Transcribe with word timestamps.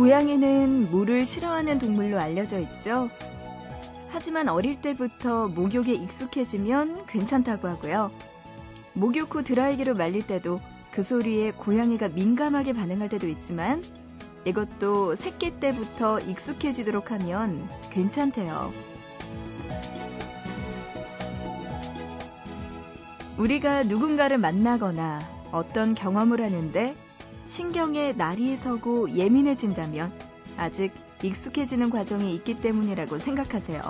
고양이는 0.00 0.90
물을 0.90 1.26
싫어하는 1.26 1.78
동물로 1.78 2.18
알려져 2.18 2.58
있죠. 2.60 3.10
하지만 4.08 4.48
어릴 4.48 4.80
때부터 4.80 5.48
목욕에 5.48 5.92
익숙해지면 5.92 7.04
괜찮다고 7.04 7.68
하고요. 7.68 8.10
목욕 8.94 9.34
후 9.34 9.44
드라이기로 9.44 9.92
말릴 9.92 10.26
때도 10.26 10.58
그 10.90 11.02
소리에 11.02 11.50
고양이가 11.50 12.08
민감하게 12.08 12.72
반응할 12.72 13.10
때도 13.10 13.28
있지만 13.28 13.84
이것도 14.46 15.16
새끼 15.16 15.60
때부터 15.60 16.18
익숙해지도록 16.20 17.10
하면 17.10 17.68
괜찮대요. 17.90 18.70
우리가 23.36 23.82
누군가를 23.82 24.38
만나거나 24.38 25.20
어떤 25.52 25.94
경험을 25.94 26.42
하는데 26.42 26.94
신경에 27.50 28.12
날이 28.12 28.56
서고 28.56 29.10
예민해진다면 29.10 30.12
아직 30.56 30.92
익숙해지는 31.20 31.90
과정이 31.90 32.32
있기 32.36 32.60
때문이라고 32.60 33.18
생각하세요. 33.18 33.82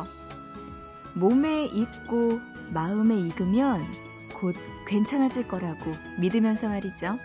몸에 1.12 1.64
익고 1.66 2.40
마음에 2.70 3.16
익으면 3.16 3.84
곧 4.32 4.56
괜찮아질 4.86 5.46
거라고 5.46 5.92
믿으면서 6.18 6.68
말이죠. 6.68 7.18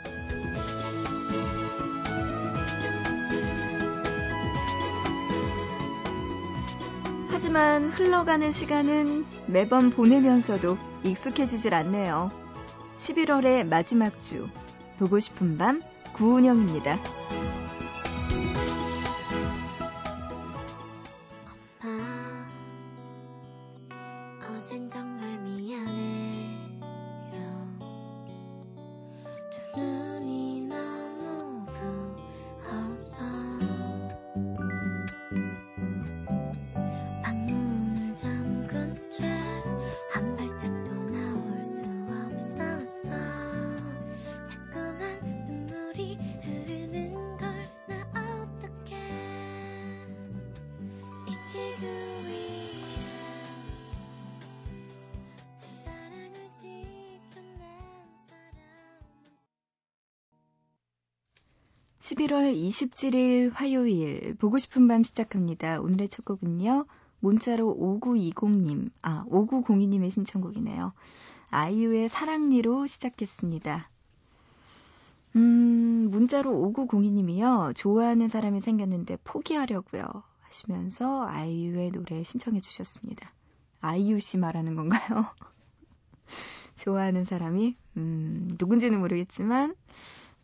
하지만 7.29 7.91
흘러가는 7.91 8.51
시간은 8.51 9.25
매번 9.47 9.89
보내면서도 9.89 10.77
익숙해지질 11.05 11.73
않네요. 11.73 12.29
11월의 12.97 13.65
마지막 13.65 14.21
주, 14.21 14.49
보고 14.99 15.17
싶은 15.19 15.57
밤, 15.57 15.81
구은영입니다. 16.15 16.97
(11월 62.15 62.55
27일) 62.55 63.51
화요일 63.53 64.35
보고 64.35 64.57
싶은 64.57 64.87
밤 64.87 65.03
시작합니다. 65.03 65.81
오늘의 65.81 66.07
첫 66.07 66.23
곡은요. 66.23 66.85
문자로 67.19 67.75
5920님, 67.77 68.89
아, 69.01 69.25
5902님의 69.29 70.11
신청곡이네요. 70.11 70.93
아이유의 71.49 72.07
사랑니로 72.07 72.87
시작했습니다. 72.87 73.89
음, 75.35 76.07
문자로 76.09 76.51
5902님이요. 76.51 77.75
좋아하는 77.75 78.29
사람이 78.29 78.61
생겼는데 78.61 79.17
포기하려고요. 79.25 80.03
하시면서 80.39 81.25
아이유의 81.27 81.91
노래 81.91 82.23
신청해 82.23 82.59
주셨습니다. 82.59 83.33
아이유 83.81 84.19
씨 84.19 84.37
말하는 84.37 84.75
건가요? 84.75 85.25
좋아하는 86.75 87.25
사람이, 87.25 87.75
음, 87.97 88.47
누군지는 88.57 88.99
모르겠지만, 88.99 89.75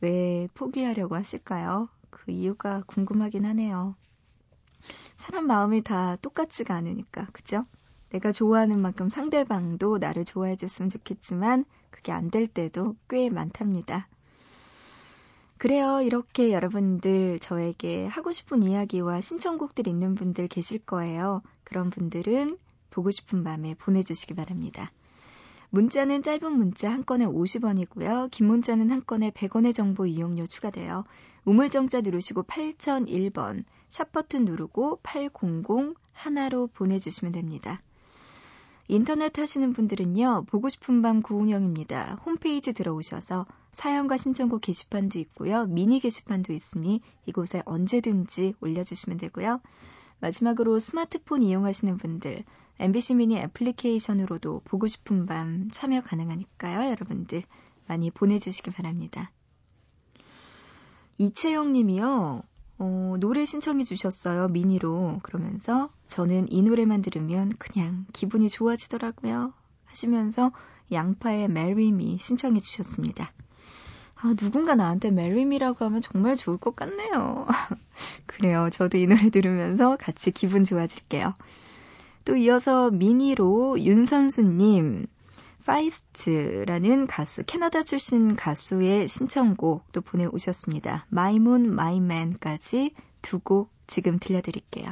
왜 0.01 0.47
포기하려고 0.53 1.16
하실까요? 1.16 1.89
그 2.09 2.31
이유가 2.31 2.81
궁금하긴 2.88 3.45
하네요. 3.45 3.95
사람 5.16 5.47
마음이 5.47 5.84
다 5.84 6.16
똑같지가 6.17 6.75
않으니까, 6.75 7.28
그죠? 7.31 7.62
내가 8.09 8.31
좋아하는 8.31 8.81
만큼 8.81 9.09
상대방도 9.09 9.97
나를 10.00 10.25
좋아해 10.25 10.56
줬으면 10.56 10.89
좋겠지만, 10.89 11.66
그게 11.89 12.12
안 12.12 12.29
될 12.31 12.47
때도 12.47 12.95
꽤 13.09 13.29
많답니다. 13.29 14.07
그래요. 15.57 16.01
이렇게 16.01 16.51
여러분들 16.51 17.39
저에게 17.39 18.07
하고 18.07 18.31
싶은 18.31 18.63
이야기와 18.63 19.22
신청곡들 19.22 19.88
있는 19.88 20.16
분들 20.16 20.47
계실 20.47 20.79
거예요. 20.79 21.44
그런 21.63 21.91
분들은 21.91 22.57
보고 22.89 23.12
싶은 23.12 23.44
밤에 23.44 23.75
보내주시기 23.75 24.33
바랍니다. 24.33 24.91
문자는 25.74 26.22
짧은 26.22 26.52
문자 26.52 26.92
한 26.92 27.06
건에 27.06 27.26
50원이고요. 27.26 28.30
긴 28.30 28.48
문자는 28.48 28.92
한 28.92 29.06
건에 29.06 29.32
100원의 29.32 29.74
정보 29.74 30.06
이용료 30.06 30.46
추가돼요. 30.46 31.06
우물정자 31.46 32.02
누르시고 32.02 32.44
8001번, 32.44 33.64
샵 33.88 34.12
버튼 34.12 34.44
누르고 34.44 35.00
800 35.02 35.31
하나로 36.12 36.68
보내주시면 36.68 37.31
됩니다. 37.31 37.81
인터넷 38.90 39.40
하시는 39.40 39.72
분들은요, 39.72 40.44
보고 40.48 40.68
싶은 40.68 41.02
밤 41.02 41.22
구운영입니다. 41.22 42.20
홈페이지 42.26 42.74
들어오셔서 42.74 43.46
사연과 43.72 44.18
신청곡 44.18 44.60
게시판도 44.60 45.20
있고요. 45.20 45.68
미니 45.68 46.02
게시판도 46.02 46.52
있으니 46.52 47.00
이곳에 47.26 47.62
언제든지 47.64 48.56
올려주시면 48.60 49.20
되고요. 49.20 49.62
마지막으로 50.20 50.80
스마트폰 50.80 51.42
이용하시는 51.42 51.96
분들, 51.96 52.44
MBC 52.81 53.14
미니 53.16 53.38
애플리케이션으로도 53.38 54.62
보고 54.66 54.88
싶은 54.88 55.28
밤 55.28 55.69
참여 55.72 56.02
가능하니까요. 56.02 56.90
여러분들 56.90 57.44
많이 57.88 58.09
보내주시기 58.09 58.72
바랍니다. 58.72 59.31
이채영 61.19 61.74
님이요. 61.74 62.42
어, 62.80 63.16
노래 63.19 63.46
신청해 63.46 63.84
주셨어요. 63.84 64.47
미니로. 64.47 65.19
그러면서 65.22 65.92
저는 66.08 66.52
이 66.52 66.64
노래만 66.64 67.03
들으면 67.03 67.53
그냥 67.59 68.08
기분이 68.14 68.50
좋아지더라고요. 68.50 69.53
하시면서 69.86 70.52
양파의 70.92 71.50
Marry 71.50 71.98
Me 71.98 72.18
신청해 72.19 72.59
주셨습니다. 72.59 73.31
아, 74.16 74.34
누군가 74.36 74.74
나한테 74.74 75.12
Marry 75.12 75.45
Me라고 75.45 75.86
하면 75.86 76.02
정말 76.02 76.36
좋을 76.36 76.58
것 76.58 76.75
같네요. 76.75 77.46
그래요. 78.25 78.69
저도 78.72 78.98
이 78.98 79.06
노래 79.06 79.30
들으면서 79.30 79.98
같이 79.98 80.31
기분 80.31 80.63
좋아질게요. 80.63 81.36
또 82.26 82.36
이어서 82.36 82.92
미니로 82.92 83.80
윤선수님, 83.82 85.08
Feist라는 85.66 87.08
가수, 87.08 87.44
캐나다 87.46 87.84
출신 87.84 88.36
가수의 88.36 89.08
신청곡 89.08 89.92
도 89.92 90.02
보내오셨습니다. 90.02 91.08
My 91.12 91.36
Moon, 91.36 91.66
My 91.66 91.98
Man까지 91.98 92.94
두 93.22 93.40
곡 93.40 93.72
지금 93.88 94.19
들려드릴게요. 94.19 94.92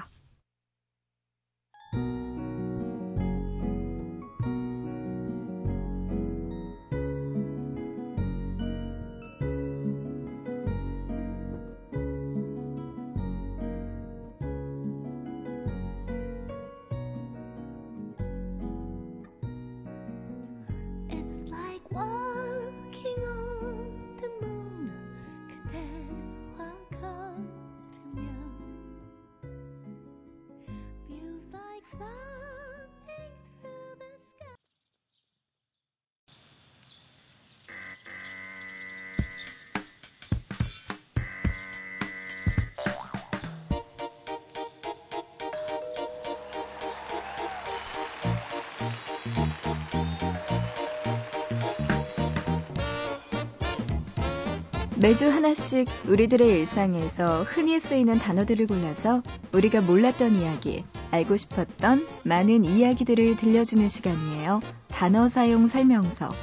매주 55.02 55.30
하나씩 55.30 55.88
우리들의 56.10 56.50
일상에서 56.50 57.44
흔히 57.44 57.80
쓰이는 57.80 58.20
단어들을 58.20 58.68
골라서 58.68 59.24
우리가 59.54 59.80
몰랐던 59.80 60.36
이야기, 60.36 60.84
알고 61.12 61.38
싶었던 61.38 62.06
많은 62.24 62.66
이야기들을 62.66 63.38
들려주는 63.38 63.88
시간이에요. 63.88 64.60
단어 64.90 65.30
사용 65.30 65.68
설명서. 65.68 66.34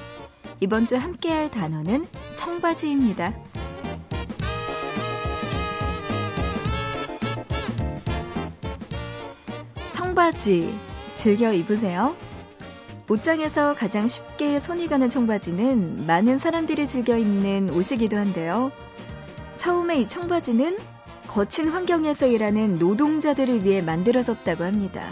이번 0.61 0.87
주 0.87 0.97
함께할 0.97 1.50
단어는 1.50 2.06
청바지입니다. 2.35 3.35
청바지 9.91 10.75
즐겨 11.17 11.53
입으세요. 11.53 12.17
옷장에서 13.08 13.75
가장 13.75 14.08
쉽게 14.08 14.58
손이 14.58 14.88
가는 14.88 15.08
청바지는 15.08 16.06
많은 16.06 16.38
사람들이 16.38 16.87
즐겨 16.88 17.17
입는 17.17 17.70
옷이기도 17.70 18.17
한데요. 18.17 18.73
처음에 19.56 20.00
이 20.00 20.08
청바지는 20.08 20.76
거친 21.29 21.69
환경에서 21.69 22.26
일하는 22.26 22.75
노동자들을 22.75 23.64
위해 23.64 23.81
만들어졌다고 23.81 24.64
합니다. 24.64 25.03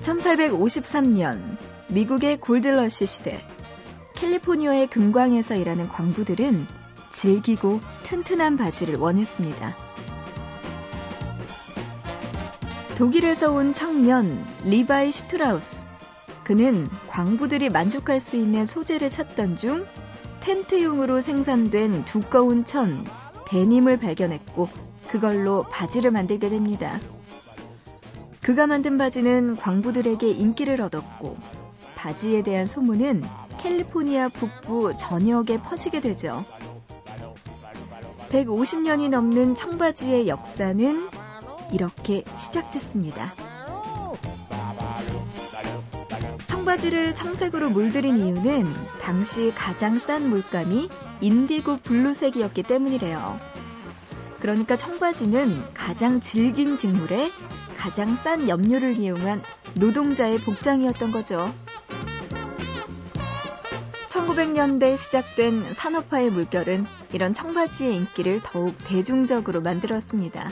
1853년 0.00 1.56
미국의 1.88 2.38
골드러시 2.38 3.06
시대 3.06 3.44
캘리포니아의 4.14 4.86
금광에서 4.86 5.56
일하는 5.56 5.88
광부들은 5.88 6.66
질기고 7.10 7.80
튼튼한 8.04 8.56
바지를 8.56 8.96
원했습니다. 8.96 9.76
독일에서 12.96 13.52
온 13.52 13.72
청년 13.72 14.44
리바이 14.64 15.12
슈트라우스. 15.12 15.87
그는 16.48 16.88
광부들이 17.08 17.68
만족할 17.68 18.22
수 18.22 18.36
있는 18.36 18.64
소재를 18.64 19.10
찾던 19.10 19.58
중 19.58 19.84
텐트용으로 20.40 21.20
생산된 21.20 22.06
두꺼운 22.06 22.64
천, 22.64 23.04
데님을 23.48 23.98
발견했고 23.98 24.70
그걸로 25.10 25.64
바지를 25.64 26.10
만들게 26.10 26.48
됩니다. 26.48 27.00
그가 28.40 28.66
만든 28.66 28.96
바지는 28.96 29.56
광부들에게 29.56 30.26
인기를 30.26 30.80
얻었고 30.80 31.36
바지에 31.96 32.42
대한 32.42 32.66
소문은 32.66 33.24
캘리포니아 33.58 34.30
북부 34.30 34.96
전역에 34.96 35.60
퍼지게 35.60 36.00
되죠. 36.00 36.46
150년이 38.30 39.10
넘는 39.10 39.54
청바지의 39.54 40.28
역사는 40.28 41.10
이렇게 41.72 42.24
시작됐습니다. 42.34 43.34
청바지를 46.68 47.14
청색으로 47.14 47.70
물들인 47.70 48.18
이유는 48.18 48.74
당시 49.00 49.54
가장 49.54 49.98
싼 49.98 50.28
물감이 50.28 50.90
인디고 51.22 51.78
블루색이었기 51.78 52.62
때문이래요. 52.62 53.40
그러니까 54.38 54.76
청바지는 54.76 55.72
가장 55.72 56.20
질긴 56.20 56.76
직물에 56.76 57.30
가장 57.78 58.16
싼 58.16 58.50
염료를 58.50 58.98
이용한 58.98 59.42
노동자의 59.76 60.36
복장이었던 60.40 61.10
거죠. 61.10 61.54
1900년대 64.08 64.94
시작된 64.98 65.72
산업화의 65.72 66.30
물결은 66.30 66.84
이런 67.14 67.32
청바지의 67.32 67.96
인기를 67.96 68.40
더욱 68.44 68.74
대중적으로 68.84 69.62
만들었습니다. 69.62 70.50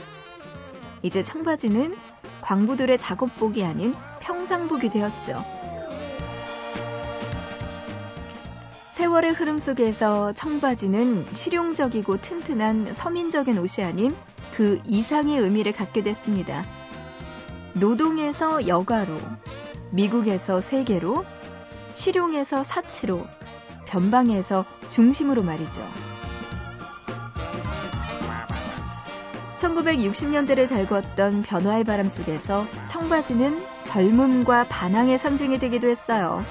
이제 1.03 1.21
청바지는 1.21 1.95
광부들의 2.41 2.97
작업복이 2.97 3.63
아닌 3.63 3.93
평상복이 4.21 4.89
되었죠. 4.89 5.66
세월의 8.97 9.33
흐름 9.33 9.59
속에서 9.59 10.33
청바지는 10.33 11.27
실용적이고 11.31 12.17
튼튼한 12.17 12.93
서민적인 12.93 13.59
옷이 13.59 13.85
아닌 13.85 14.15
그 14.55 14.81
이상의 14.87 15.37
의미를 15.37 15.71
갖게 15.71 16.01
됐습니다. 16.01 16.65
노동에서 17.75 18.67
여가로, 18.67 19.15
미국에서 19.91 20.61
세계로, 20.61 21.23
실용에서 21.93 22.63
사치로, 22.63 23.27
변방에서 23.85 24.65
중심으로 24.89 25.43
말이죠. 25.43 25.83
1960년대를 29.57 30.67
달구었던 30.67 31.43
변화의 31.43 31.83
바람 31.83 32.09
속에서 32.09 32.65
청바지는 32.87 33.63
젊음과 33.83 34.69
반항의 34.69 35.19
상징이 35.19 35.59
되기도 35.59 35.87
했어요. 35.87 36.43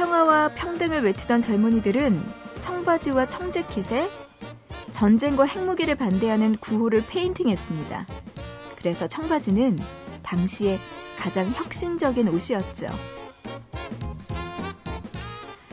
평화와 0.00 0.54
평등을 0.54 1.02
외치던 1.02 1.42
젊은이들은 1.42 2.24
청바지와 2.58 3.26
청재킷에 3.26 4.10
전쟁과 4.90 5.44
핵무기를 5.44 5.94
반대하는 5.96 6.56
구호를 6.56 7.04
페인팅했습니다. 7.06 8.06
그래서 8.78 9.06
청바지는 9.06 9.78
당시에 10.22 10.78
가장 11.18 11.52
혁신적인 11.52 12.28
옷이었죠. 12.28 12.86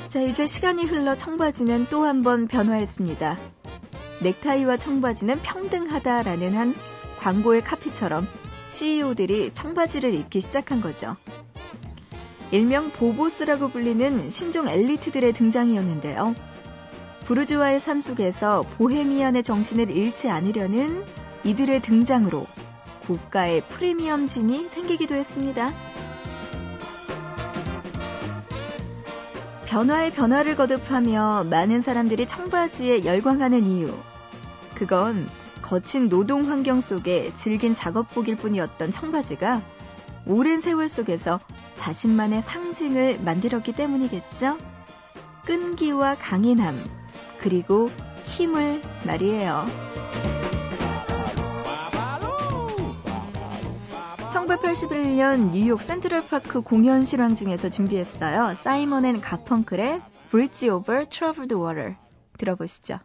자, 0.09 0.21
이제 0.21 0.45
시간이 0.45 0.83
흘러 0.83 1.15
청바지는 1.15 1.88
또 1.88 2.03
한 2.03 2.21
번 2.21 2.50
변화했습니다. 2.50 3.38
넥타이와 4.23 4.75
청바지는 4.75 5.39
평등하다라는 5.41 6.53
한 6.53 6.75
광고의 7.19 7.62
카피처럼 7.62 8.27
CEO들이 8.68 9.53
청바지를 9.53 10.13
입기 10.13 10.41
시작한 10.41 10.81
거죠. 10.81 11.15
일명 12.51 12.91
보보스라고 12.91 13.69
불리는 13.69 14.29
신종 14.29 14.67
엘리트들의 14.67 15.33
등장이었는데요. 15.33 16.35
부르주아의 17.25 17.79
삶 17.79 17.99
속에서 17.99 18.63
보헤미안의 18.77 19.44
정신을 19.44 19.91
잃지 19.91 20.29
않으려는 20.29 21.03
이들의 21.44 21.81
등장으로 21.81 22.45
고가의 23.05 23.61
프리미엄 23.67 24.27
진이 24.27 24.69
생기기도 24.69 25.15
했습니다. 25.15 25.73
변화의 29.65 30.11
변화를 30.11 30.55
거듭하며 30.55 31.47
많은 31.49 31.81
사람들이 31.81 32.25
청바지에 32.25 33.03
열광하는 33.03 33.63
이유. 33.63 33.94
그건 34.75 35.27
거친 35.61 36.07
노동 36.07 36.49
환경 36.49 36.80
속에 36.80 37.33
질긴 37.35 37.73
작업복일 37.73 38.37
뿐이었던 38.37 38.92
청바지가 38.92 39.61
오랜 40.25 40.61
세월 40.61 40.87
속에서 40.87 41.42
자신만의 41.78 42.42
상징을 42.42 43.19
만들었기 43.19 43.72
때문이겠죠? 43.72 44.57
끈기와 45.46 46.16
강인함, 46.16 46.84
그리고 47.40 47.90
힘을 48.24 48.81
말이에요. 49.06 49.66
1981년 54.30 55.52
뉴욕 55.52 55.81
센트럴파크 55.81 56.62
공연 56.62 57.06
실황 57.06 57.36
중에서 57.36 57.69
준비했어요. 57.69 58.54
사이먼 58.54 59.06
앤 59.06 59.22
가펑클의 59.22 60.02
Bridge 60.30 60.69
Over 60.69 61.06
Troubled 61.07 61.56
Water 61.56 61.96
들어보시죠. 62.38 63.00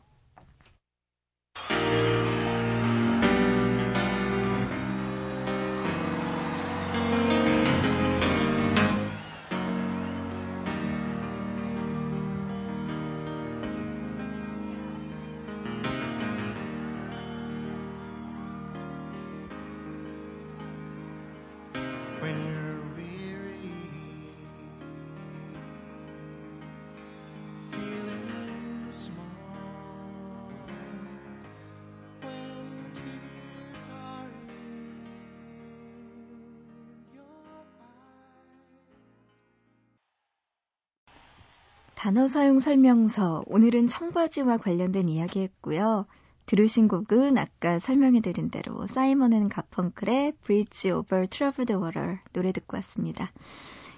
단어 42.02 42.26
사용 42.26 42.59
설명서. 42.59 43.44
오늘은 43.47 43.87
청바지와 43.87 44.56
관련된 44.56 45.09
이야기했고요. 45.09 46.06
들으신 46.47 46.88
곡은 46.88 47.38
아까 47.38 47.78
설명해드린 47.78 48.50
대로 48.50 48.88
사이먼 48.88 49.32
앤 49.32 49.49
가펑클의 49.49 50.32
Bridge 50.42 50.90
Over 50.90 51.28
Troubled 51.28 51.73
Water 51.75 52.18
노래 52.32 52.50
듣고 52.50 52.76
왔습니다. 52.78 53.30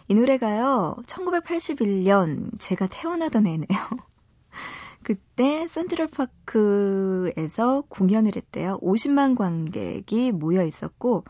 이 0.08 0.14
노래가요, 0.14 0.96
1981년 1.06 2.50
제가 2.58 2.88
태어나던 2.88 3.46
해네요. 3.46 3.64
그때 5.02 5.66
센트럴파크에서 5.66 6.24
공연을 7.88 8.32
했대요. 8.36 8.78
50만 8.82 9.34
관객이 9.34 10.32
모여 10.32 10.62
있었고, 10.62 11.24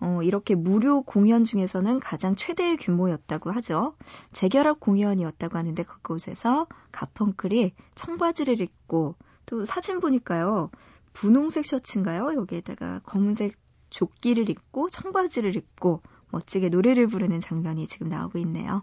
어, 0.00 0.20
이렇게 0.22 0.54
무료 0.54 1.02
공연 1.02 1.44
중에서는 1.44 2.00
가장 2.00 2.36
최대의 2.36 2.76
규모였다고 2.76 3.50
하죠. 3.52 3.94
재결합 4.32 4.80
공연이었다고 4.80 5.58
하는데 5.58 5.82
그곳에서 5.82 6.66
가펑클이 6.92 7.72
청바지를 7.94 8.60
입고 8.60 9.16
또 9.46 9.64
사진 9.64 10.00
보니까요. 10.00 10.70
분홍색 11.14 11.66
셔츠인가요? 11.66 12.34
여기에다가 12.34 13.00
검은색 13.04 13.56
조끼를 13.90 14.50
입고 14.50 14.88
청바지를 14.88 15.56
입고 15.56 16.02
멋지게 16.30 16.68
노래를 16.68 17.06
부르는 17.06 17.40
장면이 17.40 17.86
지금 17.86 18.08
나오고 18.08 18.38
있네요. 18.40 18.82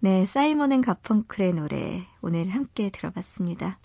네, 0.00 0.26
사이먼 0.26 0.72
앤 0.72 0.82
가펑클의 0.82 1.54
노래 1.54 2.06
오늘 2.20 2.50
함께 2.50 2.90
들어봤습니다. 2.90 3.78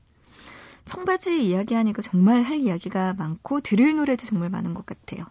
청바지 0.83 1.45
이야기하니까 1.45 2.01
정말 2.01 2.41
할 2.41 2.57
이야기가 2.57 3.13
많고 3.13 3.61
들을 3.61 3.95
노래도 3.95 4.25
정말 4.25 4.49
많은 4.49 4.73
것 4.73 4.85
같아요. 4.85 5.25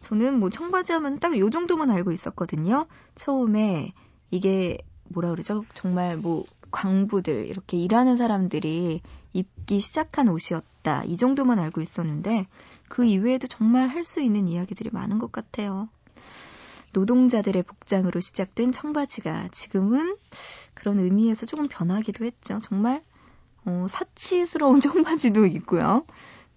저는 0.00 0.38
뭐 0.38 0.50
청바지 0.50 0.92
하면 0.94 1.18
딱 1.20 1.36
요 1.38 1.50
정도만 1.50 1.90
알고 1.90 2.12
있었거든요. 2.12 2.86
처음에 3.14 3.92
이게 4.30 4.78
뭐라 5.08 5.30
그러죠? 5.30 5.64
정말 5.74 6.16
뭐 6.16 6.44
광부들 6.70 7.46
이렇게 7.48 7.76
일하는 7.76 8.16
사람들이 8.16 9.02
입기 9.32 9.80
시작한 9.80 10.28
옷이었다. 10.28 11.04
이 11.04 11.16
정도만 11.16 11.58
알고 11.58 11.80
있었는데 11.80 12.46
그 12.88 13.04
이외에도 13.04 13.46
정말 13.48 13.88
할 13.88 14.04
수 14.04 14.20
있는 14.20 14.48
이야기들이 14.48 14.90
많은 14.92 15.18
것 15.18 15.30
같아요. 15.32 15.88
노동자들의 16.92 17.62
복장으로 17.62 18.20
시작된 18.20 18.72
청바지가 18.72 19.48
지금은 19.52 20.16
그런 20.74 20.98
의미에서 20.98 21.46
조금 21.46 21.66
변하기도 21.68 22.24
했죠. 22.24 22.58
정말 22.60 23.02
어, 23.64 23.86
사치스러운 23.88 24.80
청바지도 24.80 25.46
있고요. 25.46 26.04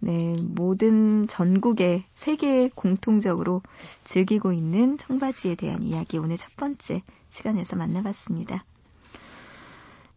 네, 0.03 0.36
모든 0.38 1.27
전국의 1.27 2.03
세계에 2.13 2.69
공통적으로 2.75 3.62
즐기고 4.03 4.51
있는 4.51 4.98
청바지에 4.98 5.55
대한 5.55 5.81
이야기 5.81 6.17
오늘 6.17 6.36
첫 6.36 6.53
번째 6.57 7.01
시간에서 7.29 7.77
만나봤습니다. 7.77 8.65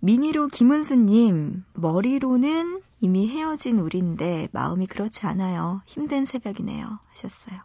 미니로 0.01 0.49
김은수님, 0.49 1.63
머리로는 1.75 2.83
이미 3.01 3.29
헤어진 3.29 3.79
우리인데 3.79 4.49
마음이 4.51 4.89
그렇지 4.89 5.25
않아요. 5.27 5.83
힘든 5.87 6.25
새벽이네요. 6.25 6.99
하셨어요. 7.11 7.61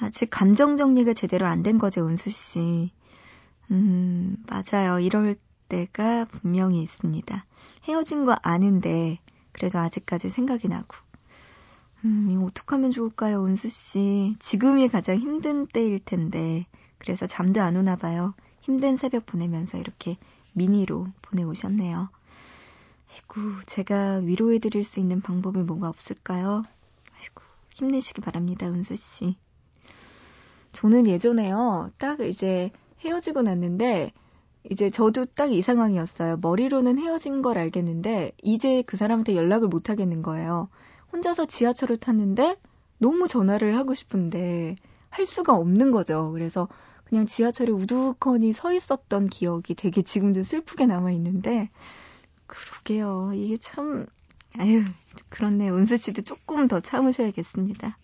아직 0.00 0.30
감정 0.30 0.76
정리가 0.76 1.12
제대로 1.12 1.46
안 1.46 1.62
된 1.62 1.78
거죠, 1.78 2.04
은수 2.08 2.30
씨. 2.30 2.90
음, 3.70 4.36
맞아요. 4.48 4.98
이럴 4.98 5.36
때가 5.68 6.24
분명히 6.24 6.82
있습니다. 6.82 7.44
헤어진 7.84 8.24
거 8.24 8.36
아는데, 8.42 9.20
그래도 9.58 9.80
아직까지 9.80 10.30
생각이 10.30 10.68
나고. 10.68 10.96
음, 12.04 12.28
이거 12.30 12.44
어떡하면 12.44 12.92
좋을까요, 12.92 13.44
은수 13.44 13.68
씨. 13.68 14.34
지금이 14.38 14.88
가장 14.88 15.18
힘든 15.18 15.66
때일 15.66 15.98
텐데, 15.98 16.64
그래서 16.98 17.26
잠도 17.26 17.60
안 17.60 17.76
오나 17.76 17.96
봐요. 17.96 18.34
힘든 18.60 18.96
새벽 18.96 19.26
보내면서 19.26 19.78
이렇게 19.78 20.16
미니로 20.54 21.08
보내오셨네요. 21.22 22.08
아이고, 23.10 23.60
제가 23.66 24.18
위로해드릴 24.18 24.84
수 24.84 25.00
있는 25.00 25.20
방법이 25.20 25.58
뭐가 25.58 25.88
없을까요? 25.88 26.62
아이고, 27.18 27.42
힘내시기 27.74 28.20
바랍니다, 28.20 28.66
은수 28.68 28.94
씨. 28.94 29.36
저는 30.70 31.08
예전에요, 31.08 31.90
딱 31.98 32.20
이제 32.20 32.70
헤어지고 33.00 33.42
났는데, 33.42 34.12
이제 34.70 34.90
저도 34.90 35.24
딱 35.24 35.50
이 35.52 35.62
상황이었어요. 35.62 36.38
머리로는 36.42 36.98
헤어진 36.98 37.42
걸 37.42 37.58
알겠는데, 37.58 38.32
이제 38.42 38.82
그 38.82 38.96
사람한테 38.96 39.34
연락을 39.34 39.68
못 39.68 39.88
하겠는 39.90 40.22
거예요. 40.22 40.68
혼자서 41.12 41.46
지하철을 41.46 41.96
탔는데, 41.96 42.56
너무 42.98 43.28
전화를 43.28 43.76
하고 43.78 43.94
싶은데, 43.94 44.76
할 45.10 45.26
수가 45.26 45.54
없는 45.54 45.90
거죠. 45.90 46.30
그래서 46.32 46.68
그냥 47.04 47.24
지하철에 47.24 47.72
우두커니 47.72 48.52
서 48.52 48.72
있었던 48.74 49.28
기억이 49.28 49.74
되게 49.74 50.02
지금도 50.02 50.42
슬프게 50.42 50.84
남아 50.86 51.12
있는데, 51.12 51.70
그러게요. 52.46 53.32
이게 53.34 53.56
참, 53.56 54.06
아유, 54.58 54.84
그렇네. 55.30 55.70
은수 55.70 55.96
씨도 55.96 56.22
조금 56.22 56.68
더 56.68 56.80
참으셔야겠습니다. 56.80 57.96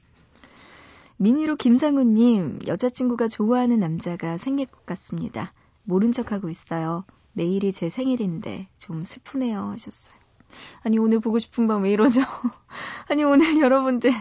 미니로 1.19 1.57
김상우님, 1.57 2.61
여자친구가 2.67 3.29
좋아하는 3.29 3.81
남자가 3.81 4.37
생길 4.37 4.67
것 4.67 4.85
같습니다. 4.87 5.53
모른 5.85 6.13
척 6.13 6.33
하고 6.33 6.49
있어요. 6.51 7.05
내일이 7.33 7.73
제 7.73 7.89
생일인데 7.89 8.69
좀 8.79 9.05
슬프네요. 9.05 9.71
하셨어요. 9.73 10.17
아니, 10.83 10.99
오늘 10.99 11.21
보고 11.21 11.39
싶은 11.39 11.67
밤 11.67 11.83
왜 11.83 11.93
이러죠? 11.93 12.21
아니, 13.09 13.25
오늘 13.25 13.61
여러분들, 13.61 14.13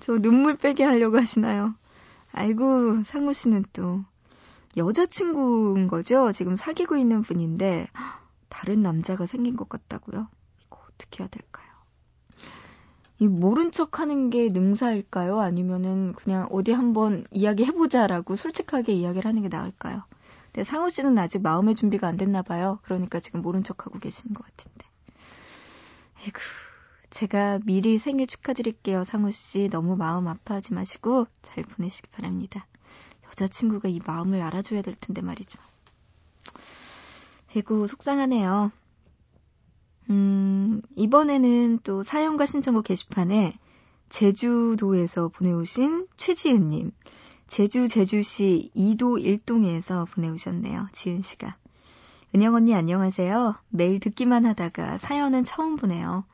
저 0.00 0.18
눈물 0.18 0.56
빼게 0.56 0.84
하려고 0.84 1.18
하시나요? 1.18 1.74
아이고, 2.32 3.04
상우 3.04 3.32
씨는 3.34 3.64
또, 3.72 4.02
여자친구인 4.76 5.86
거죠? 5.86 6.32
지금 6.32 6.56
사귀고 6.56 6.96
있는 6.96 7.22
분인데, 7.22 7.88
다른 8.48 8.82
남자가 8.82 9.26
생긴 9.26 9.56
것 9.56 9.68
같다고요? 9.68 10.28
이거 10.66 10.78
어떻게 10.94 11.22
해야 11.22 11.28
될까요? 11.28 11.66
이 13.18 13.28
모른 13.28 13.70
척 13.70 14.00
하는 14.00 14.30
게 14.30 14.48
능사일까요? 14.48 15.40
아니면은 15.40 16.12
그냥 16.14 16.48
어디 16.50 16.72
한번 16.72 17.24
이야기해보자라고 17.30 18.34
솔직하게 18.34 18.92
이야기를 18.92 19.28
하는 19.28 19.42
게 19.42 19.48
나을까요? 19.48 20.02
근데 20.54 20.62
상우 20.62 20.88
씨는 20.88 21.18
아직 21.18 21.42
마음의 21.42 21.74
준비가 21.74 22.06
안 22.06 22.16
됐나 22.16 22.42
봐요. 22.42 22.78
그러니까 22.84 23.18
지금 23.18 23.42
모른 23.42 23.64
척 23.64 23.86
하고 23.86 23.98
계시는 23.98 24.34
것 24.34 24.44
같은데. 24.44 24.86
에구, 26.28 26.38
제가 27.10 27.58
미리 27.64 27.98
생일 27.98 28.28
축하드릴게요, 28.28 29.02
상우 29.02 29.32
씨. 29.32 29.68
너무 29.68 29.96
마음 29.96 30.28
아파하지 30.28 30.74
마시고 30.74 31.26
잘 31.42 31.64
보내시기 31.64 32.08
바랍니다. 32.10 32.68
여자친구가 33.26 33.88
이 33.88 33.98
마음을 34.06 34.42
알아줘야 34.42 34.82
될 34.82 34.94
텐데 34.94 35.22
말이죠. 35.22 35.60
에구, 37.56 37.88
속상하네요. 37.88 38.70
음, 40.10 40.82
이번에는 40.94 41.80
또 41.82 42.04
사연과 42.04 42.46
신청곡 42.46 42.84
게시판에 42.84 43.58
제주도에서 44.08 45.30
보내오신 45.30 46.06
최지은님, 46.16 46.92
제주 47.46 47.88
제주시 47.88 48.70
2도 48.74 49.22
1동에서 49.22 50.10
보내오셨네요. 50.10 50.88
지은 50.92 51.20
씨가. 51.20 51.56
은영 52.34 52.54
언니 52.54 52.74
안녕하세요. 52.74 53.54
매일 53.68 54.00
듣기만 54.00 54.44
하다가 54.46 54.96
사연은 54.98 55.44
처음 55.44 55.76
보내요. 55.76 56.24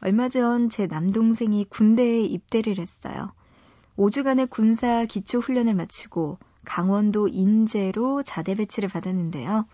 얼마 0.00 0.28
전 0.28 0.68
제 0.68 0.86
남동생이 0.86 1.64
군대에 1.68 2.20
입대를 2.22 2.78
했어요. 2.78 3.32
5주간의 3.96 4.50
군사 4.50 5.04
기초 5.04 5.38
훈련을 5.40 5.74
마치고 5.74 6.38
강원도 6.64 7.28
인제로 7.28 8.22
자대 8.22 8.54
배치를 8.54 8.88
받았는데요. 8.88 9.66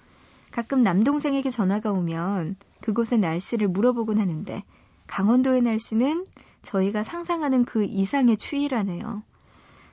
가끔 0.51 0.83
남동생에게 0.83 1.51
전화가 1.51 1.93
오면 1.93 2.57
그곳의 2.81 3.19
날씨를 3.19 3.69
물어보곤 3.69 4.19
하는데 4.19 4.63
강원도의 5.07 5.63
날씨는 5.63 6.25
저희가 6.63 7.05
상상하는 7.05 7.65
그 7.65 7.85
이상의 7.85 8.37
추위라네요. 8.39 9.23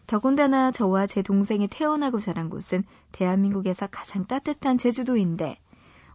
더군다나 0.08 0.72
저와 0.72 1.08
제 1.08 1.22
동생이 1.22 1.68
태어나고 1.68 2.20
자란 2.20 2.50
곳은 2.50 2.84
대한민국에서 3.12 3.88
가장 3.88 4.26
따뜻한 4.26 4.78
제주도인데 4.78 5.58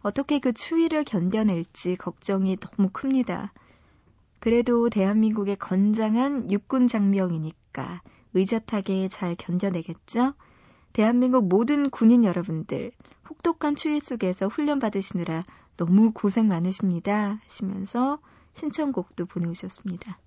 어떻게 0.00 0.38
그 0.38 0.52
추위를 0.52 1.04
견뎌낼지 1.04 1.96
걱정이 1.96 2.56
너무 2.56 2.88
큽니다. 2.92 3.52
그래도 4.38 4.88
대한민국의 4.88 5.56
건장한 5.56 6.50
육군 6.50 6.88
장병이니까 6.88 8.00
의젓하게 8.32 9.08
잘 9.08 9.34
견뎌내겠죠? 9.36 10.34
대한민국 10.92 11.46
모든 11.48 11.90
군인 11.90 12.24
여러분들, 12.24 12.92
혹독한 13.28 13.76
추위 13.76 14.00
속에서 14.00 14.48
훈련 14.48 14.78
받으시느라 14.78 15.42
너무 15.76 16.12
고생 16.12 16.48
많으십니다. 16.48 17.40
하시면서 17.44 18.18
신청곡도 18.54 19.26
보내오셨습니다. 19.26 20.18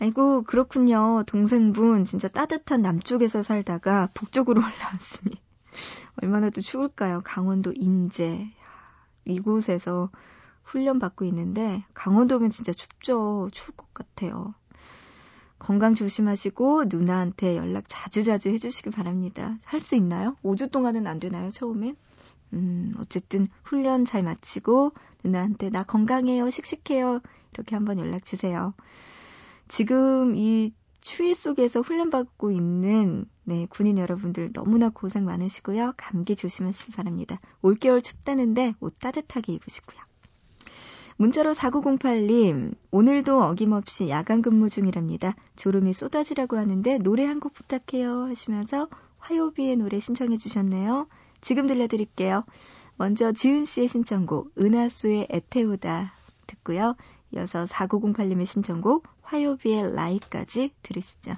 아이고, 0.00 0.42
그렇군요. 0.44 1.24
동생분, 1.26 2.04
진짜 2.04 2.28
따뜻한 2.28 2.82
남쪽에서 2.82 3.42
살다가 3.42 4.08
북쪽으로 4.14 4.60
올라왔으니. 4.62 5.40
얼마나 6.22 6.50
또 6.50 6.60
추울까요? 6.60 7.22
강원도 7.24 7.72
인제. 7.74 8.46
이곳에서 9.24 10.10
훈련 10.62 10.98
받고 10.98 11.24
있는데, 11.26 11.84
강원도면 11.94 12.50
진짜 12.50 12.72
춥죠. 12.72 13.48
추울 13.52 13.76
것 13.76 13.92
같아요. 13.94 14.54
건강 15.58 15.94
조심하시고 15.96 16.84
누나한테 16.84 17.56
연락 17.56 17.84
자주자주 17.88 18.50
해주시길 18.50 18.92
바랍니다. 18.92 19.58
할 19.64 19.80
수 19.80 19.96
있나요? 19.96 20.36
5주 20.44 20.70
동안은 20.70 21.06
안 21.08 21.18
되나요, 21.18 21.50
처음엔? 21.50 21.96
음, 22.52 22.94
어쨌든 23.00 23.48
훈련 23.64 24.04
잘 24.04 24.22
마치고 24.22 24.92
누나한테 25.24 25.70
나 25.70 25.82
건강해요, 25.82 26.48
씩씩해요. 26.48 27.20
이렇게 27.52 27.74
한번 27.74 27.98
연락 27.98 28.24
주세요. 28.24 28.72
지금 29.68 30.34
이 30.36 30.72
추위 31.00 31.34
속에서 31.34 31.80
훈련받고 31.80 32.50
있는 32.50 33.24
네, 33.44 33.66
군인 33.70 33.98
여러분들 33.98 34.52
너무나 34.52 34.90
고생 34.90 35.24
많으시고요. 35.24 35.94
감기 35.96 36.36
조심하시기 36.36 36.92
바랍니다. 36.92 37.40
올겨울 37.62 38.02
춥다는데 38.02 38.74
옷 38.80 38.98
따뜻하게 38.98 39.54
입으시고요. 39.54 39.98
문자로 41.16 41.52
4908님, 41.52 42.74
오늘도 42.92 43.42
어김없이 43.42 44.08
야간 44.08 44.40
근무 44.40 44.68
중이랍니다. 44.68 45.34
졸음이 45.56 45.92
쏟아지라고 45.92 46.56
하는데 46.56 46.98
노래 46.98 47.24
한 47.24 47.40
곡 47.40 47.54
부탁해요 47.54 48.26
하시면서 48.26 48.88
화요비의 49.18 49.76
노래 49.76 49.98
신청해 49.98 50.36
주셨네요. 50.36 51.08
지금 51.40 51.66
들려드릴게요. 51.66 52.44
먼저 52.96 53.32
지은 53.32 53.64
씨의 53.64 53.88
신청곡 53.88 54.52
은하수의 54.60 55.26
에테오다 55.30 56.12
듣고요. 56.46 56.96
이어서 57.34 57.64
4908님의 57.64 58.46
신청곡 58.46 59.06
화요비의 59.22 59.94
라이까지 59.94 60.72
들으시죠. 60.82 61.36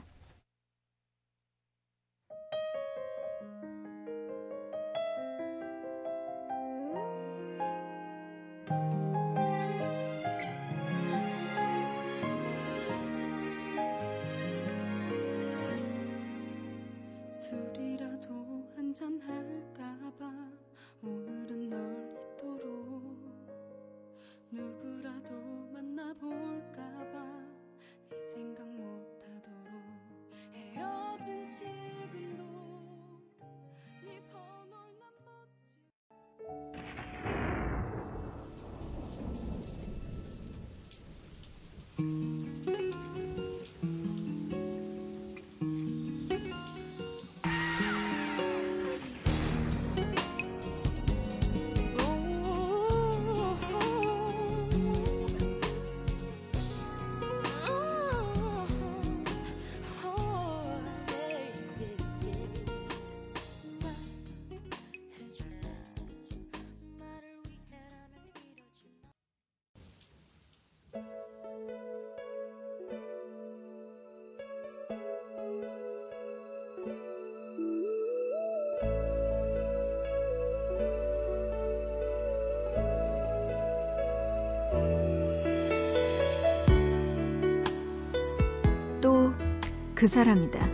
그 90.00 90.07
사람이다. 90.07 90.66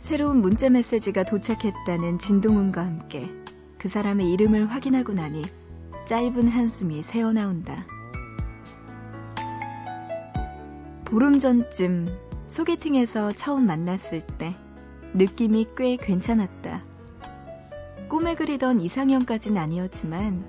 새로운 0.00 0.40
문자 0.40 0.68
메시지가 0.68 1.22
도착했다는 1.22 2.18
진동음과 2.18 2.84
함께 2.84 3.30
그 3.78 3.86
사람의 3.86 4.32
이름을 4.32 4.68
확인하고 4.68 5.12
나니 5.12 5.42
짧은 6.08 6.48
한숨이 6.48 7.04
새어나온다. 7.04 7.86
보름 11.04 11.38
전쯤 11.38 12.08
소개팅에서 12.48 13.30
처음 13.30 13.64
만났을 13.64 14.22
때 14.26 14.56
느낌이 15.14 15.68
꽤 15.76 15.94
괜찮았다. 15.94 16.82
꿈에 18.08 18.34
그리던 18.34 18.80
이상형까진 18.80 19.56
아니었지만 19.56 20.44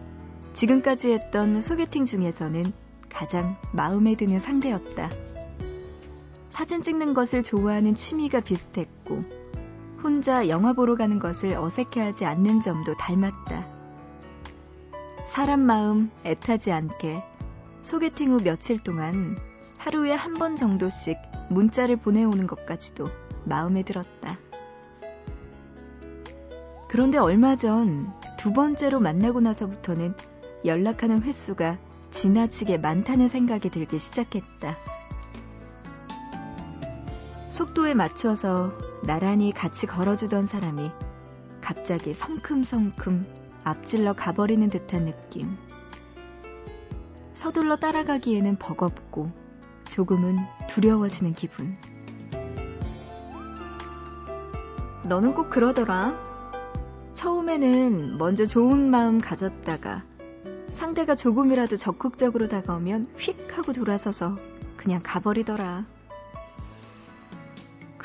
지금까지 0.54 1.12
했던 1.12 1.62
소개팅 1.62 2.06
중에서는 2.06 2.64
가장 3.08 3.56
마음에 3.72 4.16
드는 4.16 4.40
상대였다. 4.40 5.35
사진 6.56 6.82
찍는 6.82 7.14
것을 7.14 7.44
좋아하는 7.44 7.96
취미가 7.96 8.40
비슷했고 8.40 9.26
혼자 10.02 10.48
영화 10.48 10.72
보러 10.72 10.96
가는 10.96 11.20
것을 11.20 11.58
어색해하지 11.58 12.24
않는 12.24 12.62
점도 12.62 12.96
닮았다. 12.96 13.68
사람 15.26 15.60
마음 15.60 16.10
애타지 16.24 16.72
않게 16.72 17.22
소개팅 17.82 18.32
후 18.32 18.38
며칠 18.42 18.82
동안 18.82 19.36
하루에 19.78 20.14
한 20.14 20.36
번 20.36 20.56
정도씩 20.56 21.18
문자를 21.50 21.98
보내오는 21.98 22.48
것까지도 22.48 23.10
마음에 23.44 23.84
들었다. 23.84 24.40
그런데 26.88 27.18
얼마 27.18 27.58
전 27.58 28.14
두 28.40 28.54
번째로 28.54 29.02
만나고 29.02 29.42
나서부터는 29.42 30.14
연락하는 30.64 31.22
횟수가 31.22 31.80
지나치게 32.12 32.78
많다는 32.78 33.28
생각이 33.28 33.70
들기 33.72 34.00
시작했다. 34.00 34.78
속도에 37.56 37.94
맞춰서 37.94 38.78
나란히 39.04 39.54
같이 39.54 39.88
걸어주던 39.88 40.46
사람이 40.46 40.92
갑자기 41.62 42.14
성큼성큼 42.14 43.26
앞질러 43.64 44.12
가버리는 44.12 44.70
듯한 44.70 45.06
느낌. 45.06 45.56
서둘러 47.32 47.78
따라가기에는 47.78 48.58
버겁고 48.58 49.32
조금은 49.86 50.36
두려워지는 50.68 51.32
기분. 51.32 51.78
너는 55.08 55.34
꼭 55.34 55.50
그러더라. 55.50 56.14
처음에는 57.14 58.18
먼저 58.18 58.44
좋은 58.44 58.92
마음 58.92 59.22
가졌다가 59.22 60.04
상대가 60.72 61.16
조금이라도 61.16 61.78
적극적으로 61.78 62.50
다가오면 62.50 63.14
휙 63.18 63.58
하고 63.58 63.72
돌아서서 63.72 64.36
그냥 64.76 65.00
가버리더라. 65.02 65.95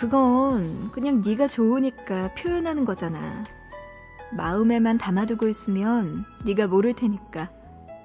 그건 0.01 0.91
그냥 0.93 1.21
네가 1.23 1.47
좋으니까 1.47 2.33
표현하는 2.33 2.87
거잖아. 2.87 3.45
마음에만 4.33 4.97
담아두고 4.97 5.47
있으면 5.49 6.25
네가 6.47 6.69
모를 6.69 6.95
테니까 6.95 7.51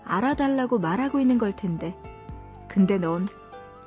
알아달라고 0.03 0.77
말하고 0.77 1.21
있는 1.21 1.37
걸 1.37 1.53
텐데. 1.53 1.95
근데 2.67 2.97
넌 2.97 3.27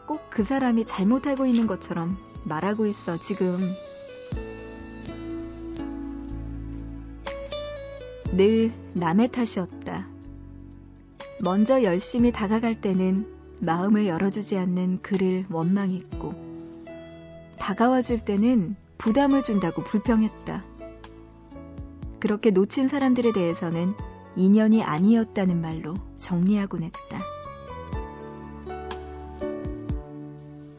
꼭 0.07 0.31
그 0.31 0.43
사람이 0.43 0.87
잘못 0.87 1.27
알고 1.27 1.45
있는 1.45 1.67
것처럼 1.67 2.17
말하고 2.45 2.87
있어, 2.87 3.19
지금. 3.19 3.61
늘 8.33 8.73
남의 8.95 9.29
탓이었다. 9.29 10.07
먼저 11.43 11.83
열심히 11.83 12.33
다가갈 12.33 12.81
때는 12.81 13.27
마음을 13.61 14.07
열어주지 14.07 14.57
않는 14.57 15.01
그를 15.03 15.45
원망했고, 15.51 16.48
다가와 17.59 18.01
줄 18.01 18.25
때는 18.25 18.77
부담을 18.99 19.43
준다고 19.43 19.83
불평했다. 19.83 20.65
그렇게 22.21 22.51
놓친 22.51 22.89
사람들에 22.89 23.33
대해서는 23.33 23.95
인연이 24.37 24.83
아니었다는 24.83 25.61
말로 25.61 25.95
정리하곤 26.17 26.83
했다. 26.83 27.21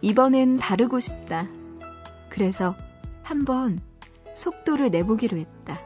이번엔 0.02 0.58
다르고 0.58 1.00
싶다. 1.00 1.48
그래서 2.30 2.76
한번 3.24 3.80
속도를 4.34 4.89
내보기로 4.92 5.38
했다. 5.38 5.80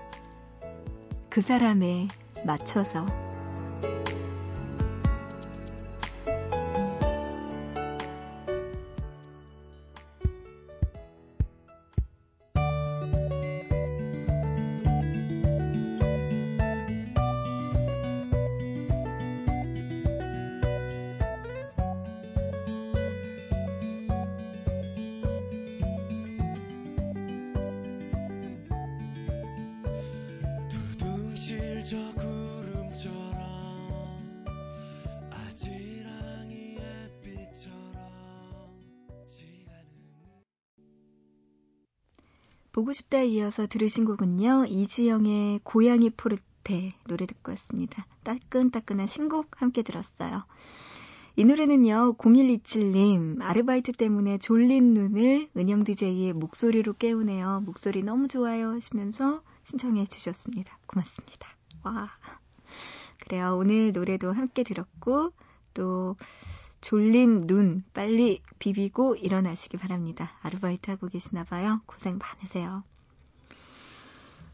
그 1.29 1.41
사람에 1.41 2.07
맞춰서 2.45 3.05
보고 42.71 42.91
싶다 42.91 43.21
이어서 43.21 43.67
들으신 43.67 44.03
곡은요. 44.05 44.65
이지영의 44.67 45.59
고양이 45.63 46.09
포르테 46.09 46.91
노래 47.07 47.25
듣고 47.25 47.51
왔습니다. 47.51 48.07
따끈따끈한 48.23 49.05
신곡 49.05 49.61
함께 49.61 49.83
들었어요. 49.83 50.43
이 51.35 51.45
노래는요, 51.45 52.15
0127님, 52.17 53.41
아르바이트 53.41 53.91
때문에 53.91 54.37
졸린 54.37 54.93
눈을 54.93 55.49
은영 55.55 55.83
DJ의 55.83 56.33
목소리로 56.33 56.93
깨우네요. 56.93 57.61
목소리 57.65 58.03
너무 58.03 58.27
좋아요 58.27 58.71
하시면서 58.71 59.43
신청해 59.63 60.05
주셨습니다. 60.05 60.77
고맙습니다. 60.87 61.52
와. 61.83 62.09
그래요. 63.19 63.55
오늘 63.57 63.93
노래도 63.93 64.31
함께 64.31 64.63
들었고, 64.63 65.31
또, 65.73 66.15
졸린 66.81 67.47
눈 67.47 67.83
빨리 67.93 68.41
비비고 68.59 69.15
일어나시기 69.15 69.77
바랍니다. 69.77 70.31
아르바이트 70.41 70.91
하고 70.91 71.07
계시나 71.07 71.45
봐요. 71.45 71.81
고생 71.85 72.17
많으세요. 72.17 72.83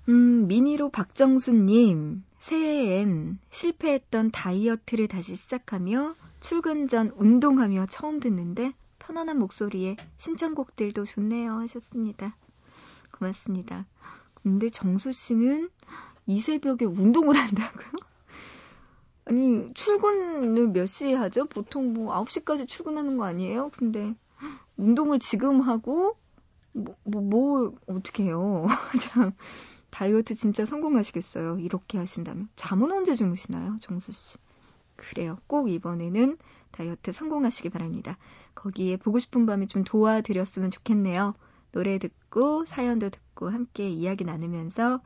음, 0.09 0.47
미니로 0.47 0.89
박정수님, 0.89 2.23
새해엔 2.37 3.39
실패했던 3.49 4.31
다이어트를 4.31 5.07
다시 5.07 5.35
시작하며 5.35 6.15
출근 6.39 6.87
전 6.87 7.11
운동하며 7.15 7.87
처음 7.87 8.19
듣는데 8.19 8.73
편안한 8.99 9.39
목소리에 9.39 9.97
신청곡들도 10.17 11.05
좋네요 11.05 11.53
하셨습니다. 11.59 12.35
고맙습니다. 13.11 13.85
근데 14.35 14.69
정수 14.69 15.11
씨는 15.11 15.69
이 16.29 16.41
새벽에 16.41 16.85
운동을 16.85 17.35
한다고요? 17.35 17.89
아니, 19.25 19.73
출근을 19.73 20.67
몇 20.67 20.85
시에 20.85 21.15
하죠? 21.15 21.45
보통 21.45 21.93
뭐 21.93 22.13
9시까지 22.23 22.67
출근하는 22.67 23.17
거 23.17 23.25
아니에요? 23.25 23.71
근데 23.73 24.13
운동을 24.77 25.17
지금 25.17 25.59
하고, 25.61 26.17
뭐, 26.71 26.95
뭐, 27.03 27.21
뭐 27.23 27.73
어떻게 27.87 28.25
해요? 28.25 28.67
참, 29.01 29.31
다이어트 29.89 30.35
진짜 30.35 30.67
성공하시겠어요. 30.67 31.57
이렇게 31.61 31.97
하신다면. 31.97 32.47
잠은 32.55 32.91
언제 32.91 33.15
주무시나요? 33.15 33.77
정수 33.81 34.11
씨. 34.11 34.37
그래요. 34.97 35.39
꼭 35.47 35.67
이번에는 35.71 36.37
다이어트 36.69 37.11
성공하시기 37.11 37.69
바랍니다. 37.69 38.19
거기에 38.53 38.97
보고 38.97 39.17
싶은 39.17 39.47
밤에 39.47 39.65
좀 39.65 39.83
도와드렸으면 39.83 40.69
좋겠네요. 40.69 41.33
노래 41.71 41.97
듣고, 41.97 42.65
사연도 42.65 43.09
듣고, 43.09 43.49
함께 43.49 43.89
이야기 43.89 44.25
나누면서 44.25 45.01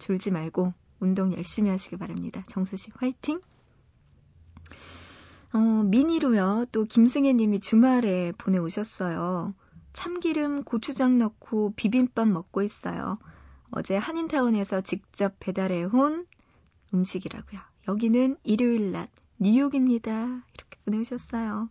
졸지 0.00 0.32
말고 0.32 0.74
운동 0.98 1.32
열심히 1.32 1.70
하시기 1.70 1.96
바랍니다. 1.96 2.44
정수 2.48 2.76
씨 2.76 2.90
화이팅! 2.94 3.40
어, 5.52 5.58
미니로요. 5.58 6.66
또 6.72 6.84
김승혜 6.84 7.32
님이 7.32 7.60
주말에 7.60 8.32
보내오셨어요. 8.32 9.54
참기름, 9.92 10.64
고추장 10.64 11.18
넣고 11.18 11.74
비빔밥 11.74 12.28
먹고 12.28 12.62
있어요. 12.62 13.18
어제 13.70 13.96
한인타운에서 13.96 14.82
직접 14.82 15.34
배달해온 15.40 16.26
음식이라고요. 16.92 17.60
여기는 17.88 18.36
일요일 18.44 18.92
낮 18.92 19.10
뉴욕입니다. 19.38 20.44
이렇게 20.54 20.78
보내오셨어요. 20.84 21.68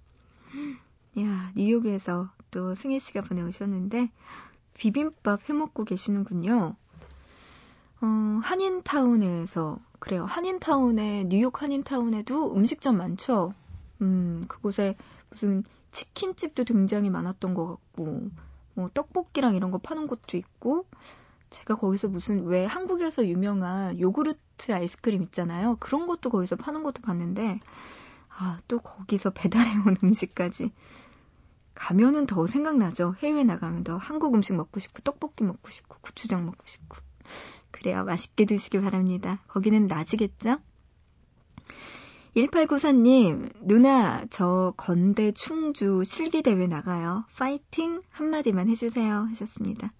야, 1.20 1.52
뉴욕에서 1.56 2.30
또 2.52 2.76
승혜 2.76 3.00
씨가 3.00 3.22
보내오셨는데 3.22 4.12
비빔밥 4.74 5.50
해먹고 5.50 5.86
계시는군요. 5.86 6.76
어, 8.02 8.40
한인타운에서 8.44 9.80
그래요. 10.00 10.26
한인타운에 10.26 11.26
뉴욕 11.26 11.62
한인타운에도 11.62 12.56
음식점 12.56 12.98
많죠. 12.98 13.54
음, 14.02 14.42
그곳에 14.48 14.96
무슨 15.30 15.64
치킨집도 15.92 16.64
굉장히 16.64 17.10
많았던 17.10 17.54
것 17.54 17.68
같고 17.68 18.30
뭐 18.74 18.90
떡볶이랑 18.94 19.56
이런 19.56 19.72
거 19.72 19.78
파는 19.78 20.08
곳도 20.08 20.38
있고 20.38 20.86
제가 21.50 21.76
거기서 21.76 22.08
무슨 22.08 22.46
왜 22.46 22.66
한국에서 22.66 23.28
유명한 23.28 24.00
요구르트 24.00 24.72
아이스크림 24.72 25.24
있잖아요. 25.24 25.76
그런 25.80 26.08
것도 26.08 26.30
거기서 26.30 26.56
파는 26.56 26.84
것도 26.84 27.02
봤는데 27.02 27.60
아, 28.30 28.58
또 28.70 28.80
거기서 28.80 29.32
배달해 29.32 29.70
온 29.86 29.98
음식까지 30.04 30.72
가면은 31.76 32.26
더 32.26 32.48
생각나죠. 32.48 33.16
해외 33.20 33.44
나가면 33.44 33.84
더 33.84 33.98
한국 33.98 34.36
음식 34.36 34.56
먹고 34.56 34.80
싶고 34.80 35.02
떡볶이 35.02 35.44
먹고 35.44 35.70
싶고 35.70 35.98
고추장 36.02 36.46
먹고 36.46 36.64
싶고 36.66 36.98
그래요. 37.72 38.04
맛있게 38.04 38.46
드시기 38.46 38.80
바랍니다. 38.82 39.42
거기는 39.48 39.88
낮이겠죠? 39.88 40.58
1894님, 42.36 43.52
누나, 43.62 44.26
저 44.30 44.74
건대 44.78 45.32
충주 45.32 46.04
실기대회 46.06 46.68
나가요. 46.68 47.26
파이팅! 47.36 48.02
한마디만 48.12 48.70
해주세요. 48.70 49.28
하셨습니다. 49.30 49.92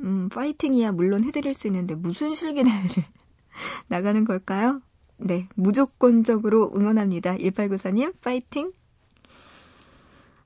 음, 0.00 0.28
파이팅이야 0.28 0.92
물론 0.92 1.24
해드릴 1.24 1.54
수 1.54 1.66
있는데 1.68 1.94
무슨 1.94 2.34
실기대회를 2.34 3.04
나가는 3.88 4.24
걸까요? 4.24 4.80
네, 5.16 5.48
무조건적으로 5.54 6.72
응원합니다. 6.74 7.36
1894님, 7.36 8.14
파이팅! 8.20 8.72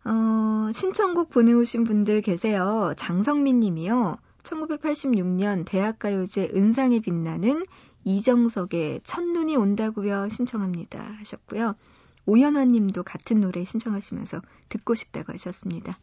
어, 0.05 0.71
신청곡 0.73 1.31
보내오신 1.31 1.85
분들 1.85 2.23
계세요. 2.23 2.93
장성민 2.97 3.61
님이요. 3.61 4.17
1986년 4.43 5.65
대학가요제 5.65 6.51
은상에 6.55 7.01
빛나는 7.01 7.65
이정석의 8.05 9.01
첫눈이 9.05 9.57
온다고요 9.57 10.29
신청합니다 10.29 11.01
하셨고요. 11.19 11.77
오연화 12.27 12.65
님도 12.65 13.03
같은 13.03 13.41
노래 13.41 13.65
신청하시면서 13.65 14.43
듣고 14.69 14.95
싶다고 14.95 15.33
하셨습니다. 15.33 15.99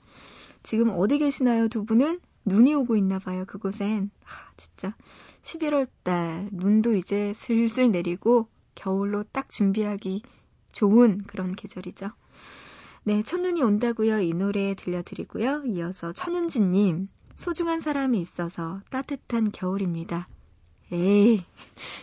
지금 0.64 0.90
어디 0.90 1.18
계시나요 1.18 1.68
두 1.68 1.86
분은? 1.86 2.20
눈이 2.46 2.74
오고 2.74 2.96
있나 2.96 3.20
봐요 3.20 3.46
그곳엔. 3.46 4.12
하, 4.24 4.52
진짜 4.58 4.96
11월 5.42 5.88
달 6.04 6.50
눈도 6.52 6.96
이제 6.96 7.34
슬슬 7.36 7.92
내리고 7.92 8.48
겨울로 8.76 9.24
딱 9.32 9.50
준비하기 9.50 10.24
좋은 10.72 11.24
그런 11.26 11.56
계절이죠. 11.56 12.12
네, 13.04 13.24
첫눈이 13.24 13.62
온다고요. 13.62 14.22
이 14.22 14.34
노래 14.34 14.76
들려드리고요. 14.76 15.64
이어서 15.66 16.14
천은지님, 16.14 17.10
소중한 17.40 17.80
사람이 17.80 18.20
있어서 18.20 18.82
따뜻한 18.90 19.52
겨울입니다. 19.54 20.28
에이, 20.92 21.46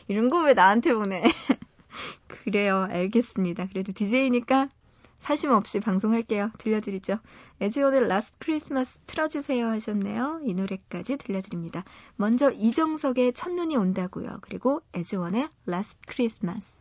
이런 0.08 0.28
거 0.30 0.40
왜 0.42 0.54
나한테 0.54 0.94
보내? 0.94 1.22
그래요, 2.26 2.86
알겠습니다. 2.90 3.66
그래도 3.68 3.92
DJ니까 3.92 4.70
사심 5.18 5.50
없이 5.50 5.78
방송할게요. 5.78 6.52
들려드리죠. 6.56 7.18
애즈원의 7.60 8.08
Last 8.08 8.34
Christmas 8.38 8.98
틀어주세요 9.06 9.66
하셨네요. 9.66 10.40
이 10.44 10.54
노래까지 10.54 11.18
들려드립니다. 11.18 11.84
먼저 12.16 12.50
이정석의 12.50 13.34
첫눈이 13.34 13.76
온다고요. 13.76 14.38
그리고 14.40 14.80
애즈원의 14.94 15.50
Last 15.66 16.00
Christmas. 16.06 16.78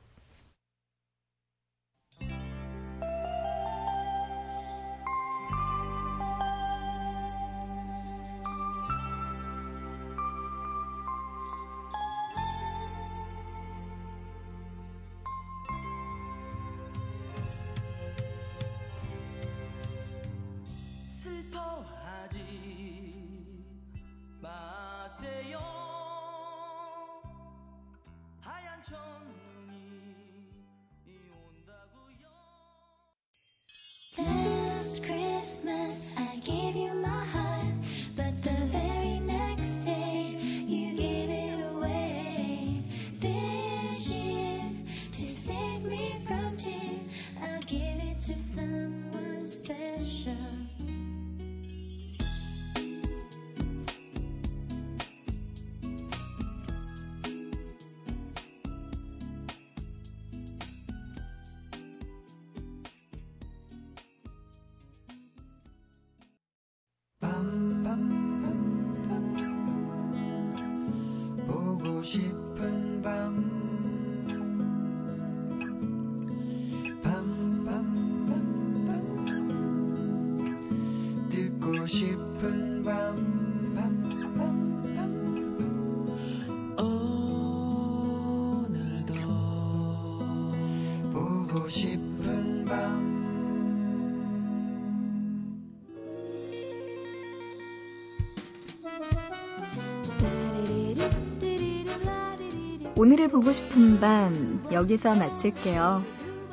오늘의 103.06 103.28
보고 103.28 103.52
싶은 103.54 104.00
밤 104.00 104.68
여기서 104.72 105.14
마칠게요. 105.14 106.04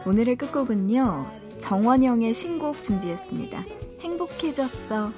오늘의 0.05 0.37
끝곡은요. 0.37 1.31
정원영의 1.59 2.35
신곡 2.35 2.83
준비했습니다. 2.83 3.65
행복해졌어. 4.01 5.13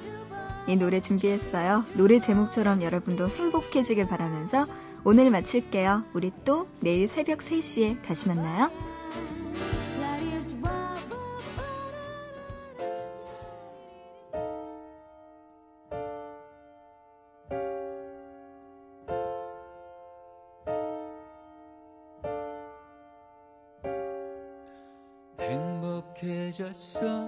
이 0.69 0.77
노래 0.77 1.01
준비했어요. 1.01 1.83
노래 1.95 2.21
제목처럼 2.21 2.81
여러분도 2.81 3.27
행복해지길 3.27 4.07
바라면서 4.07 4.65
오늘 5.03 5.29
마칠게요. 5.29 6.05
우리 6.13 6.31
또 6.45 6.69
내일 6.79 7.09
새벽 7.09 7.39
3시에 7.39 8.01
다시 8.01 8.29
만나요. 8.29 8.71
행 26.75 27.24